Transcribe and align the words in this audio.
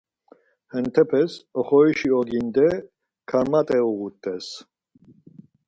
Hentepes 0.73 1.31
oxorişi 1.59 2.09
oginde 2.19 2.67
karmat̆e 3.29 3.79
uǧut̆es. 3.91 4.47